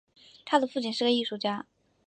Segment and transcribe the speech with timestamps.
[0.47, 1.67] 他的父亲是个艺术家。